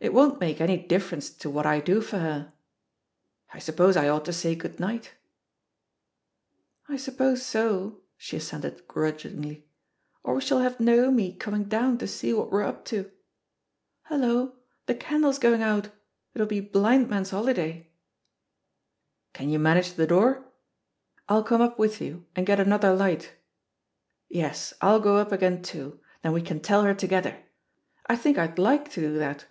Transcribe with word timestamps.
It 0.00 0.12
won't 0.12 0.38
make 0.38 0.60
any 0.60 0.76
difference 0.76 1.30
to 1.30 1.48
what 1.48 1.64
I 1.64 1.80
do 1.80 2.02
for 2.02 2.18
her. 2.18 2.52
••.I 3.56 3.58
suppose 3.58 3.96
I 3.96 4.06
ought 4.10 4.26
to 4.26 4.34
say 4.34 4.54
*good 4.54 4.78
night'?" 4.78 5.12
"I 6.90 6.96
suppose 6.98 7.42
so," 7.42 8.02
she 8.18 8.36
assented 8.36 8.86
grudgingly, 8.86 9.66
"or 10.22 10.34
we 10.34 10.42
shall 10.42 10.58
have 10.58 10.78
Naomi 10.78 11.32
coming 11.32 11.64
down 11.64 11.96
to 11.96 12.06
see 12.06 12.34
what 12.34 12.52
we're 12.52 12.64
up 12.64 12.84
to. 12.84 13.10
Hullo 14.10 14.48
I 14.48 14.52
the 14.84 14.94
candle's 14.94 15.38
going 15.38 15.62
out; 15.62 15.88
it'll 16.34 16.46
be 16.46 16.60
blind 16.60 17.08
man's 17.08 17.30
holiday." 17.30 17.88
"Can 19.32 19.48
you 19.48 19.58
manage 19.58 19.94
the 19.94 20.06
door?... 20.06 20.44
I'll 21.30 21.42
come 21.44 21.62
up 21.62 21.78
with 21.78 22.02
you 22.02 22.26
and 22.36 22.44
get 22.46 22.60
another 22.60 22.94
light. 22.94 23.32
Yes, 24.28 24.74
I'll 24.82 25.00
go 25.00 25.16
up 25.16 25.32
again, 25.32 25.62
too— 25.62 25.98
then 26.22 26.32
we 26.32 26.42
can 26.42 26.60
tell 26.60 26.82
her 26.82 26.92
together. 26.92 27.38
I 28.06 28.16
think 28.16 28.36
I'd 28.36 28.58
like 28.58 28.90
to 28.90 29.00
do 29.00 29.18
that." 29.18 29.46